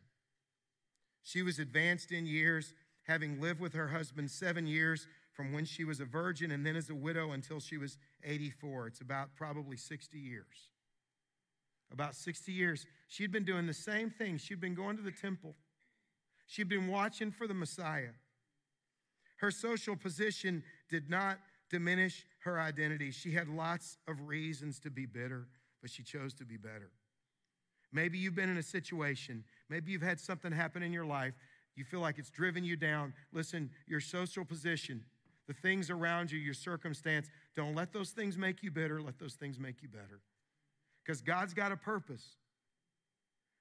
[1.22, 5.84] She was advanced in years, having lived with her husband seven years from when she
[5.84, 8.88] was a virgin and then as a widow until she was 84.
[8.88, 10.70] It's about probably 60 years.
[11.92, 12.86] About 60 years.
[13.06, 14.38] She'd been doing the same thing.
[14.38, 15.54] She'd been going to the temple,
[16.46, 18.12] she'd been watching for the Messiah.
[19.36, 21.38] Her social position did not
[21.70, 23.10] diminish her identity.
[23.10, 25.46] She had lots of reasons to be bitter,
[25.80, 26.90] but she chose to be better.
[27.92, 31.34] Maybe you've been in a situation, maybe you've had something happen in your life,
[31.74, 33.14] you feel like it's driven you down.
[33.32, 35.04] Listen, your social position,
[35.46, 39.34] the things around you, your circumstance, don't let those things make you bitter, let those
[39.34, 40.20] things make you better.
[41.04, 42.36] Because God's got a purpose.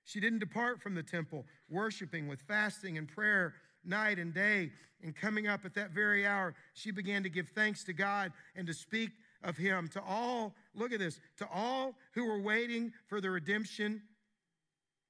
[0.03, 3.53] She didn't depart from the temple, worshiping with fasting and prayer
[3.87, 4.71] night and day.
[5.03, 8.65] And coming up at that very hour, she began to give thanks to God and
[8.67, 9.11] to speak
[9.43, 14.01] of Him to all, look at this, to all who were waiting for the redemption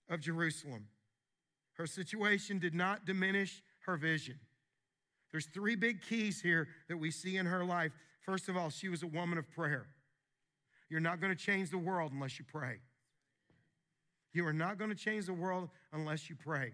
[0.09, 0.87] of Jerusalem.
[1.73, 4.39] Her situation did not diminish her vision.
[5.31, 7.91] There's three big keys here that we see in her life.
[8.21, 9.87] First of all, she was a woman of prayer.
[10.89, 12.77] You're not going to change the world unless you pray.
[14.33, 16.73] You are not going to change the world unless you pray.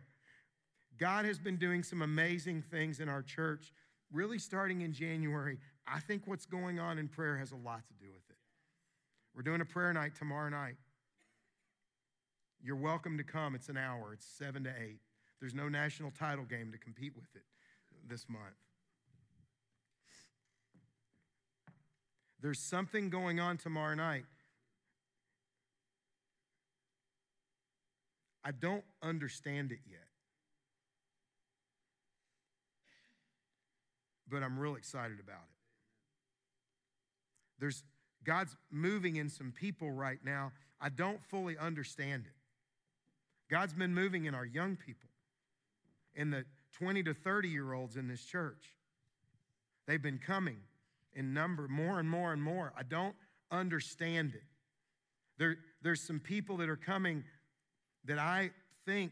[0.97, 3.73] God has been doing some amazing things in our church,
[4.12, 5.58] really starting in January.
[5.88, 8.38] I think what's going on in prayer has a lot to do with it.
[9.36, 10.75] We're doing a prayer night tomorrow night.
[12.62, 13.56] You're welcome to come.
[13.56, 14.99] It's an hour, it's seven to eight.
[15.39, 17.43] There's no national title game to compete with it
[18.08, 18.56] this month.
[22.41, 24.25] There's something going on tomorrow night.
[28.45, 30.03] I don't understand it yet.
[34.34, 35.54] But I'm real excited about it.
[37.60, 37.84] There's
[38.24, 40.52] God's moving in some people right now.
[40.82, 42.34] I don't fully understand it.
[43.52, 45.10] God's been moving in our young people,
[46.15, 46.46] in the
[46.80, 48.74] 20 to 30 year olds in this church.
[49.86, 50.58] They've been coming
[51.13, 52.74] in number more and more and more.
[52.76, 53.15] I don't
[53.52, 54.41] understand it.
[55.38, 57.24] There, there's some people that are coming
[58.06, 58.50] that I
[58.88, 59.12] think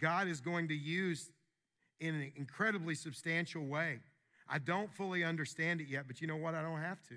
[0.00, 1.30] God is going to use
[2.00, 4.00] in an incredibly substantial way.
[4.48, 6.54] I don't fully understand it yet, but you know what?
[6.54, 7.14] I don't have to.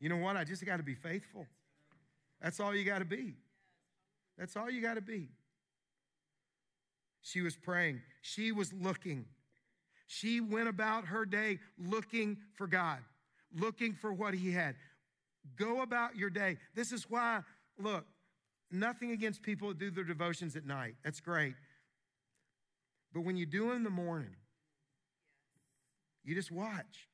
[0.00, 0.36] You know what?
[0.36, 1.46] I just got to be faithful.
[2.40, 3.34] That's all you got to be.
[4.38, 5.28] That's all you got to be.
[7.20, 9.26] She was praying, she was looking.
[10.10, 13.00] She went about her day looking for God,
[13.54, 14.74] looking for what He had.
[15.56, 16.56] Go about your day.
[16.74, 17.40] This is why,
[17.78, 18.06] look,
[18.70, 20.94] nothing against people that do their devotions at night.
[21.04, 21.54] That's great.
[23.12, 24.34] But when you do in the morning,
[26.28, 27.08] you just watch.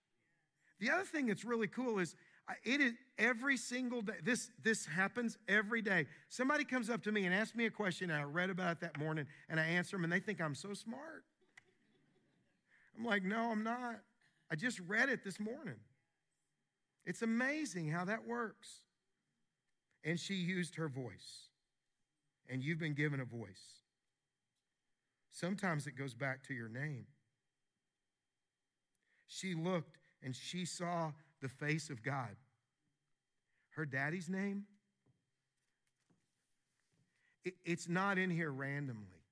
[0.80, 2.16] The other thing that's really cool is
[2.48, 4.14] uh, it is every single day.
[4.24, 6.06] This, this happens every day.
[6.28, 8.80] Somebody comes up to me and asks me a question, and I read about it
[8.80, 11.24] that morning, and I answer them, and they think I'm so smart.
[12.98, 14.00] I'm like, no, I'm not.
[14.50, 15.78] I just read it this morning.
[17.06, 18.80] It's amazing how that works.
[20.02, 21.48] And she used her voice.
[22.48, 23.80] And you've been given a voice.
[25.30, 27.06] Sometimes it goes back to your name.
[29.26, 32.36] She looked and she saw the face of God.
[33.70, 34.64] Her daddy's name,
[37.64, 39.24] it's not in here randomly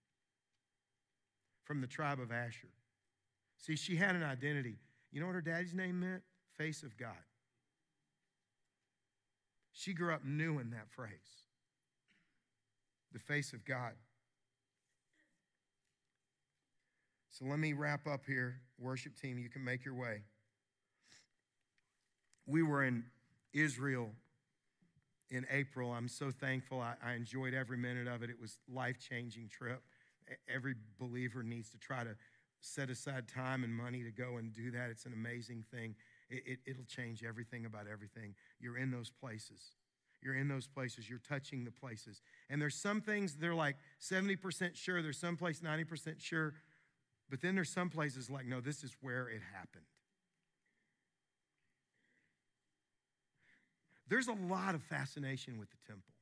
[1.65, 2.69] from the tribe of Asher.
[3.59, 4.77] See, she had an identity.
[5.13, 6.23] You know what her daddy's name meant?
[6.59, 7.13] Face of God.
[9.73, 11.11] She grew up knowing that phrase
[13.13, 13.93] the face of God.
[17.33, 18.61] So let me wrap up here.
[18.79, 20.23] Worship team, you can make your way
[22.47, 23.05] we were in
[23.53, 24.11] Israel
[25.31, 25.93] in April.
[25.93, 26.81] I'm so thankful.
[26.81, 28.31] I, I enjoyed every minute of it.
[28.31, 29.83] It was life-changing trip.
[30.53, 32.15] Every believer needs to try to
[32.61, 34.91] set aside time and money to go and do that.
[34.91, 35.95] It's an amazing thing.
[36.31, 38.35] It, it, will change everything about everything.
[38.61, 39.73] You're in those places.
[40.23, 41.11] You're in those places.
[41.11, 42.23] You're touching the places.
[42.49, 45.03] And there's some things they're like 70% sure.
[45.03, 46.55] There's some place 90% sure.
[47.33, 49.87] But then there's some places like, no, this is where it happened.
[54.07, 56.13] There's a lot of fascination with the temple.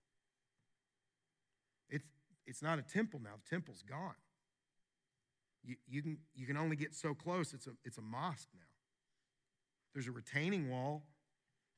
[1.89, 2.07] It's,
[2.47, 4.15] it's not a temple now, the temple's gone.
[5.65, 8.61] You, you, can, you can only get so close, it's a, it's a mosque now.
[9.93, 11.03] There's a retaining wall,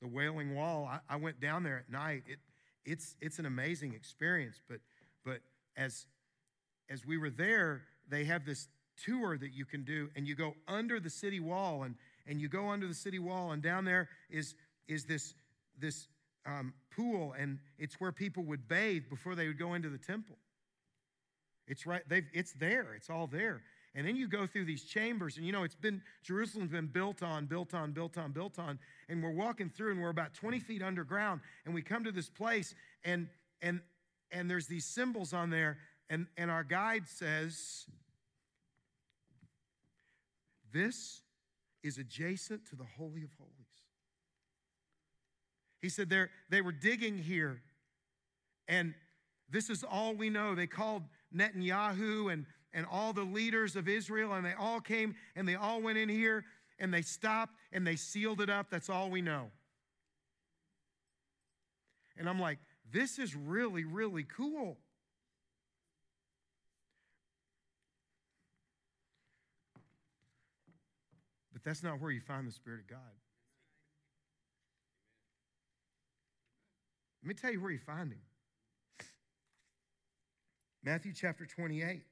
[0.03, 0.87] the Wailing Wall.
[0.87, 2.25] I, I went down there at night.
[2.27, 2.39] It,
[2.85, 4.81] it's, it's an amazing experience, but,
[5.25, 5.39] but
[5.75, 6.07] as,
[6.91, 8.69] as we were there, they have this
[9.05, 11.95] tour that you can do, and you go under the city wall, and,
[12.27, 14.55] and you go under the city wall, and down there is,
[14.89, 15.35] is this
[15.79, 16.07] this
[16.47, 20.37] um, pool, and it's where people would bathe before they would go into the temple.
[21.67, 23.63] It's right, they've, it's there, it's all there.
[23.95, 27.23] And then you go through these chambers, and you know, it's been, Jerusalem's been built
[27.23, 28.79] on, built on, built on, built on.
[29.09, 32.31] And we're walking through, and we're about 20 feet underground, and we come to this
[32.31, 33.29] place, and,
[33.61, 33.81] and,
[34.31, 37.87] and there's these symbols on there, and, and our guide says,
[40.73, 41.23] This
[41.83, 43.53] is adjacent to the Holy of Holies.
[45.81, 46.09] He said
[46.49, 47.61] they were digging here,
[48.69, 48.95] and
[49.51, 50.55] this is all we know.
[50.55, 51.03] They called
[51.35, 55.83] Netanyahu and, and all the leaders of Israel, and they all came and they all
[55.83, 56.45] went in here
[56.79, 58.69] and they stopped and they sealed it up.
[58.71, 59.51] That's all we know.
[62.17, 62.59] And I'm like,
[62.93, 64.79] this is really, really cool.
[71.63, 72.99] But that's not where you find the Spirit of God.
[77.23, 78.21] Let me tell you where you find him.
[80.83, 82.03] Matthew chapter 28.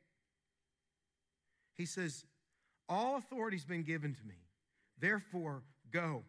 [1.76, 2.24] He says,
[2.88, 4.36] All authority's been given to me.
[4.98, 6.22] Therefore, go,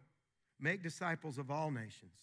[0.58, 2.16] make disciples of all nations,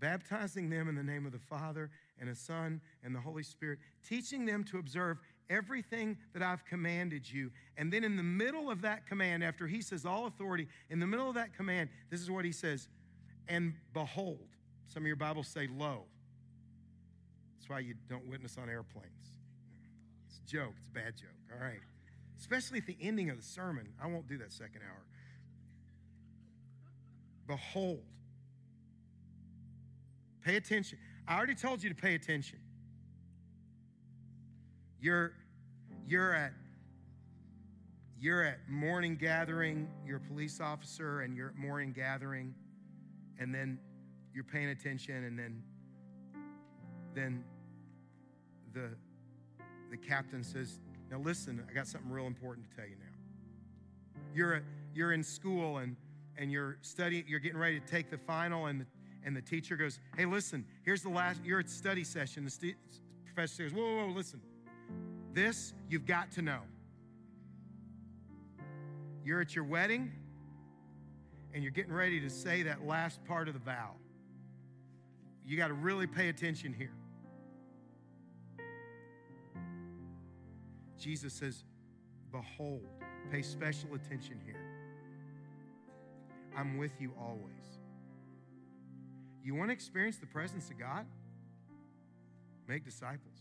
[0.00, 3.80] baptizing them in the name of the Father and the Son and the Holy Spirit,
[4.08, 5.18] teaching them to observe
[5.50, 7.50] everything that I've commanded you.
[7.76, 11.06] And then in the middle of that command, after he says all authority, in the
[11.06, 12.88] middle of that command, this is what he says
[13.48, 14.48] And behold,
[14.86, 16.04] some of your Bibles say lo.
[17.56, 19.32] That's why you don't witness on airplanes.
[20.28, 21.80] It's a joke, it's a bad joke, all right?
[22.38, 23.88] Especially at the ending of the sermon.
[24.02, 25.02] I won't do that second hour.
[27.46, 28.02] Behold.
[30.44, 30.98] Pay attention.
[31.26, 32.58] I already told you to pay attention.
[35.04, 35.32] You're,
[36.08, 36.54] you're at
[38.18, 42.54] you're at morning gathering, you're a police officer, and you're at morning gathering,
[43.38, 43.78] and then
[44.32, 45.62] you're paying attention, and then
[47.14, 47.44] then
[48.72, 48.96] the
[49.90, 54.22] the captain says, Now listen, I got something real important to tell you now.
[54.34, 54.62] You're a,
[54.94, 55.96] you're in school and
[56.38, 58.86] and you're studying, you're getting ready to take the final, and the,
[59.22, 62.48] and the teacher goes, Hey, listen, here's the last, you're at study session.
[62.58, 62.74] The
[63.26, 64.40] professor says, Whoa, whoa, whoa, listen.
[65.34, 66.60] This you've got to know.
[69.24, 70.12] You're at your wedding
[71.52, 73.90] and you're getting ready to say that last part of the vow.
[75.44, 76.94] You got to really pay attention here.
[80.98, 81.64] Jesus says,
[82.30, 82.86] Behold,
[83.30, 84.60] pay special attention here.
[86.56, 87.78] I'm with you always.
[89.42, 91.06] You want to experience the presence of God?
[92.66, 93.33] Make disciples.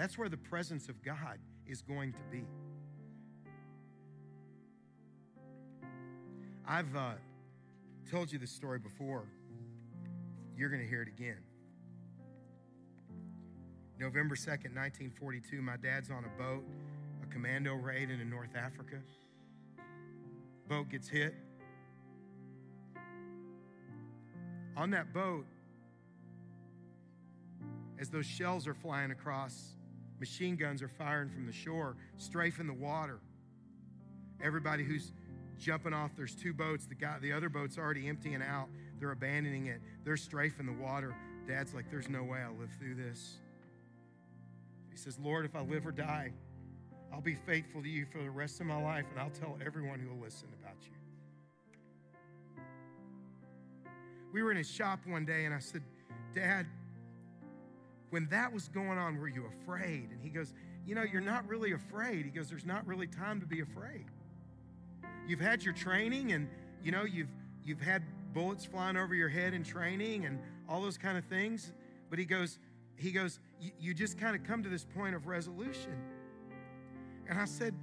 [0.00, 2.46] That's where the presence of God is going to be.
[6.66, 7.10] I've uh,
[8.10, 9.26] told you this story before.
[10.56, 11.40] You're going to hear it again.
[13.98, 16.64] November 2nd, 1942, my dad's on a boat,
[17.22, 19.00] a commando raid in North Africa.
[20.66, 21.34] Boat gets hit.
[24.78, 25.44] On that boat,
[27.98, 29.76] as those shells are flying across,
[30.20, 33.18] machine guns are firing from the shore, strafing the water.
[34.42, 35.12] Everybody who's
[35.58, 36.86] jumping off, there's two boats.
[36.86, 38.68] The guy, the other boat's already emptying out.
[38.98, 39.80] They're abandoning it.
[40.04, 41.14] They're strafing the water.
[41.48, 43.38] Dad's like, there's no way I'll live through this.
[44.90, 46.32] He says, Lord, if I live or die,
[47.12, 49.98] I'll be faithful to you for the rest of my life, and I'll tell everyone
[49.98, 50.92] who will listen about you.
[54.32, 55.82] We were in his shop one day, and I said,
[56.34, 56.66] Dad,
[58.10, 60.10] when that was going on, were you afraid?
[60.10, 60.52] And he goes,
[60.86, 62.24] You know, you're not really afraid.
[62.24, 64.06] He goes, There's not really time to be afraid.
[65.26, 66.48] You've had your training, and
[66.82, 67.28] you know, you've
[67.64, 71.72] you've had bullets flying over your head in training and all those kind of things.
[72.08, 72.58] But he goes,
[72.96, 73.38] he goes,
[73.78, 75.96] you just kind of come to this point of resolution.
[77.28, 77.74] And I said,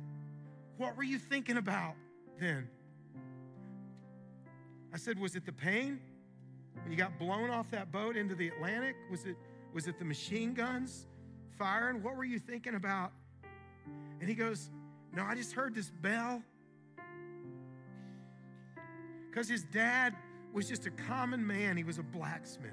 [0.77, 1.95] What were you thinking about
[2.39, 2.67] then?
[4.93, 5.99] I said, Was it the pain?
[6.83, 8.95] When you got blown off that boat into the Atlantic?
[9.09, 9.35] Was it,
[9.77, 11.05] was it the machine guns
[11.55, 12.01] firing?
[12.01, 13.11] What were you thinking about?
[14.19, 14.71] And he goes,
[15.13, 16.41] No, I just heard this bell.
[19.29, 20.15] Because his dad
[20.51, 22.71] was just a common man, he was a blacksmith.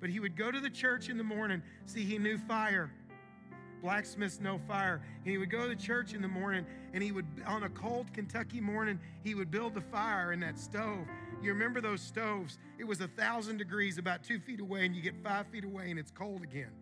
[0.00, 1.60] But he would go to the church in the morning.
[1.84, 2.90] See, he knew fire.
[3.82, 5.00] Blacksmiths know fire.
[5.24, 8.12] And he would go to church in the morning and he would, on a cold
[8.12, 11.06] Kentucky morning, he would build the fire in that stove.
[11.42, 12.58] You remember those stoves?
[12.78, 15.90] It was a thousand degrees about two feet away, and you get five feet away
[15.90, 16.72] and it's cold again.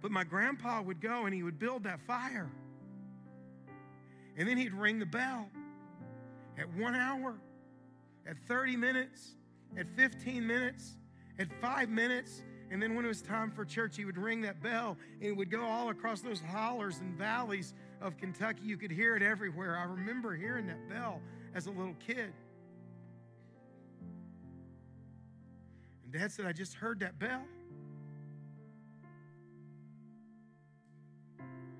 [0.00, 2.50] But my grandpa would go and he would build that fire.
[4.36, 5.48] And then he'd ring the bell
[6.58, 7.34] at one hour,
[8.26, 9.34] at 30 minutes,
[9.78, 10.96] at 15 minutes,
[11.38, 14.62] at five minutes, And then when it was time for church, he would ring that
[14.62, 18.62] bell and it would go all across those hollers and valleys of Kentucky.
[18.64, 19.76] You could hear it everywhere.
[19.76, 21.20] I remember hearing that bell
[21.54, 22.32] as a little kid.
[26.04, 27.42] And dad said, I just heard that bell.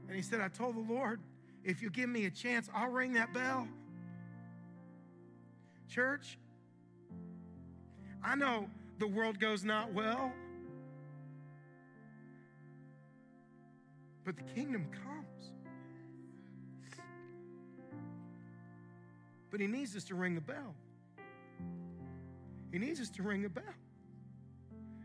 [0.06, 1.20] And he said, I told the Lord,
[1.64, 3.66] if you give me a chance, I'll ring that bell.
[5.88, 6.38] Church,
[8.22, 8.68] I know
[8.98, 10.32] the world goes not well,
[14.24, 15.52] but the kingdom comes.
[19.50, 20.74] But he needs us to ring the bell.
[22.72, 23.62] He needs us to ring the bell.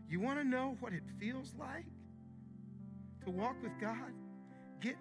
[0.08, 1.84] You want to know what it feels like
[3.24, 4.12] to walk with God?
[4.80, 4.96] Get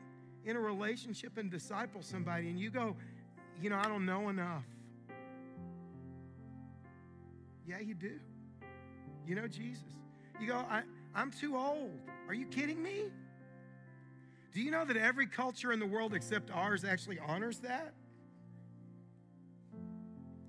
[0.45, 2.95] in a relationship and disciple somebody, and you go,
[3.59, 4.65] you know, I don't know enough.
[7.67, 8.19] Yeah, you do.
[9.25, 9.83] You know Jesus.
[10.39, 10.83] You go, I,
[11.15, 11.99] I'm too old.
[12.27, 13.11] Are you kidding me?
[14.51, 17.93] Do you know that every culture in the world except ours actually honors that?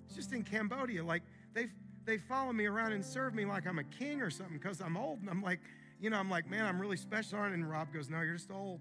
[0.06, 1.04] It's just in Cambodia.
[1.04, 1.22] Like
[1.54, 1.68] they
[2.04, 4.96] they follow me around and serve me like I'm a king or something because I'm
[4.96, 5.20] old.
[5.20, 5.60] And I'm like,
[6.00, 7.38] you know, I'm like, man, I'm really special.
[7.38, 7.54] aren't?
[7.54, 8.80] And Rob goes, no, you're just old.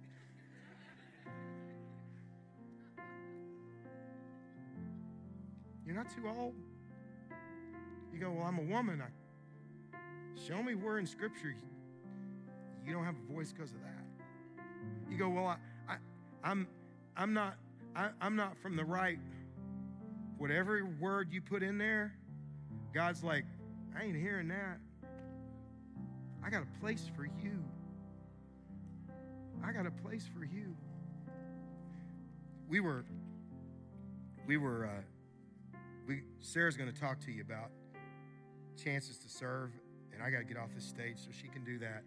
[5.86, 6.54] You're not too old.
[8.14, 9.02] You go, well, I'm a woman.
[9.02, 9.98] I,
[10.48, 11.56] show me where in Scripture
[12.86, 13.99] you don't have a voice because of that.
[15.10, 15.58] You go, well, I,
[15.94, 15.98] I,
[16.44, 16.68] I'm,
[17.18, 17.56] I'm not,
[17.96, 19.20] I, I'm not from the right.
[20.38, 22.14] Whatever word you put in there,
[22.94, 23.46] God's like,
[23.98, 24.80] I ain't hearing that.
[26.44, 27.64] I got a place for you.
[29.64, 30.76] I got a place for you.
[32.70, 33.04] We were,
[34.48, 37.72] we were, uh, we, Sarah's going to talk to you about
[38.82, 39.72] chances to serve,
[40.14, 42.04] and I got to get off this stage so she can do that.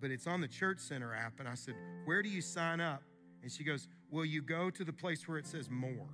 [0.00, 1.40] But it's on the Church Center app.
[1.40, 1.74] And I said,
[2.04, 3.02] Where do you sign up?
[3.42, 6.08] And she goes, Will you go to the place where it says more?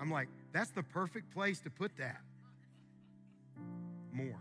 [0.00, 2.20] I'm like, That's the perfect place to put that.
[4.12, 4.40] More.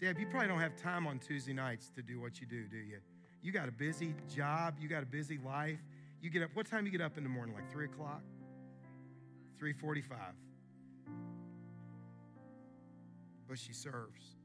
[0.00, 2.78] Deb, you probably don't have time on Tuesday nights to do what you do, do
[2.78, 2.98] you?
[3.42, 5.78] You got a busy job, you got a busy life.
[6.22, 7.54] You get up, what time you get up in the morning?
[7.54, 8.22] Like 3 o'clock?
[9.58, 10.34] 345
[13.50, 14.36] but she serves.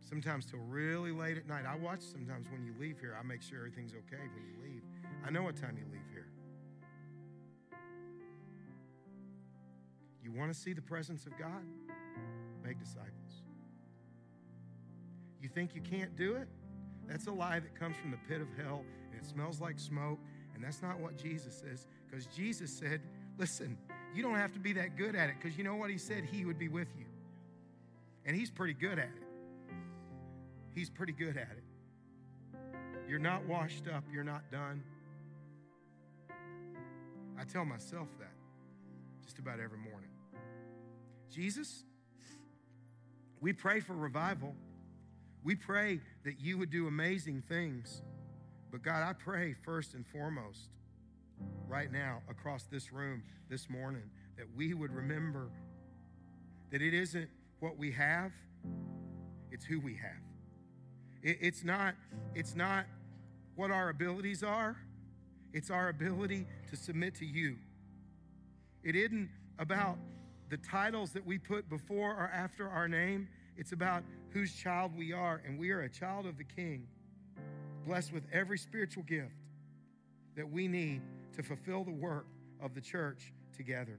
[0.00, 1.64] Sometimes till really late at night.
[1.68, 4.82] I watch sometimes when you leave here, I make sure everything's okay when you leave.
[5.26, 6.26] I know what time you leave here.
[10.22, 11.62] You want to see the presence of God?
[12.64, 13.42] Make disciples.
[15.42, 16.48] You think you can't do it?
[17.06, 20.18] That's a lie that comes from the pit of hell and it smells like smoke.
[20.54, 21.86] And that's not what Jesus says.
[22.08, 23.02] Because Jesus said,
[23.36, 23.76] listen,
[24.14, 26.24] you don't have to be that good at it because you know what he said?
[26.24, 27.06] He would be with you.
[28.24, 29.22] And he's pretty good at it.
[30.74, 31.64] He's pretty good at it.
[33.08, 34.82] You're not washed up, you're not done.
[37.38, 38.32] I tell myself that
[39.22, 40.10] just about every morning.
[41.30, 41.84] Jesus,
[43.40, 44.54] we pray for revival.
[45.42, 48.02] We pray that you would do amazing things.
[48.70, 50.70] But God, I pray first and foremost
[51.68, 54.04] right now across this room this morning
[54.36, 55.50] that we would remember
[56.70, 57.28] that it isn't
[57.60, 58.32] what we have,
[59.50, 60.22] it's who we have.
[61.22, 61.94] It, it's not,
[62.34, 62.86] it's not
[63.56, 64.76] what our abilities are,
[65.52, 67.56] it's our ability to submit to you.
[68.82, 69.96] It isn't about
[70.50, 73.28] the titles that we put before or after our name.
[73.56, 76.86] It's about whose child we are, and we are a child of the King,
[77.86, 79.32] blessed with every spiritual gift
[80.36, 81.00] that we need
[81.36, 82.26] to fulfill the work
[82.62, 83.98] of the church together.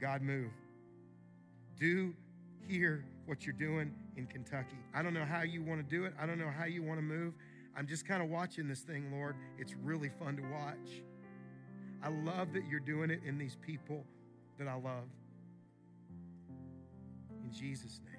[0.00, 0.50] God, move.
[1.78, 2.14] Do
[2.66, 4.78] here what you're doing in Kentucky.
[4.94, 6.98] I don't know how you want to do it, I don't know how you want
[6.98, 7.34] to move.
[7.76, 9.36] I'm just kind of watching this thing, Lord.
[9.58, 11.02] It's really fun to watch.
[12.02, 14.04] I love that you're doing it in these people
[14.58, 15.08] that I love.
[17.44, 18.17] In Jesus' name.